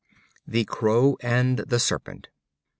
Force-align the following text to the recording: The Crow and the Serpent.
The 0.47 0.65
Crow 0.65 1.15
and 1.21 1.59
the 1.59 1.77
Serpent. 1.79 2.29